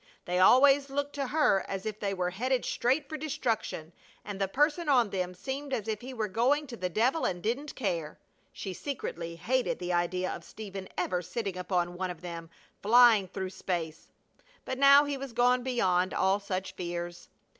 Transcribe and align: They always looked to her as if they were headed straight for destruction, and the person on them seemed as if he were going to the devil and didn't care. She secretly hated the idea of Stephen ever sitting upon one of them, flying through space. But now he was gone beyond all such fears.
They 0.25 0.39
always 0.39 0.89
looked 0.89 1.13
to 1.13 1.27
her 1.27 1.63
as 1.67 1.85
if 1.85 1.99
they 1.99 2.11
were 2.15 2.31
headed 2.31 2.65
straight 2.65 3.07
for 3.07 3.17
destruction, 3.17 3.93
and 4.25 4.41
the 4.41 4.47
person 4.47 4.89
on 4.89 5.11
them 5.11 5.35
seemed 5.35 5.73
as 5.73 5.87
if 5.87 6.01
he 6.01 6.11
were 6.11 6.27
going 6.27 6.65
to 6.65 6.75
the 6.75 6.89
devil 6.89 7.23
and 7.23 7.39
didn't 7.39 7.75
care. 7.75 8.17
She 8.51 8.73
secretly 8.73 9.35
hated 9.35 9.77
the 9.77 9.93
idea 9.93 10.33
of 10.35 10.43
Stephen 10.43 10.89
ever 10.97 11.21
sitting 11.21 11.55
upon 11.55 11.93
one 11.93 12.09
of 12.09 12.21
them, 12.21 12.49
flying 12.81 13.27
through 13.27 13.51
space. 13.51 14.07
But 14.65 14.79
now 14.79 15.03
he 15.05 15.17
was 15.17 15.33
gone 15.33 15.61
beyond 15.61 16.15
all 16.15 16.39
such 16.39 16.71
fears. 16.73 17.29